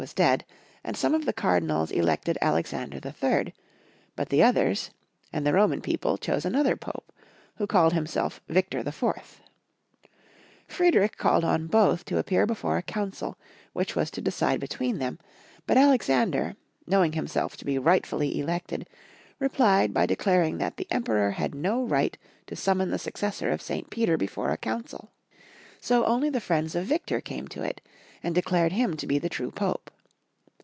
[0.01, 0.43] was dead,
[0.83, 3.53] and some of the Cardinals elected Alexander III.,
[4.15, 4.89] but the others
[5.31, 7.11] and the Roman people chose another Pope,
[7.57, 9.41] who called himself Victor IV.
[10.67, 13.37] Friedrich called on both to appear before a Council
[13.73, 15.19] which was to decide between them,
[15.67, 16.55] but Alexander,
[16.87, 18.89] knowing himself to be rightfully elected,
[19.37, 23.91] replied by declaring that the Emperor had no right to summon the successor of St.
[23.91, 25.11] Peter before a Council.
[25.79, 27.81] So only the friends of Victor came to it,
[28.23, 29.89] and de clared him to be the true Pope.